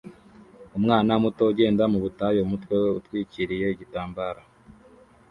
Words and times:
umwana 0.77 1.11
muto 1.23 1.43
ugenda 1.51 1.83
mu 1.91 1.97
butayu 2.03 2.39
umutwe 2.45 2.73
we 2.81 2.89
utwikiriye 2.99 3.65
igitambaro 3.71 4.41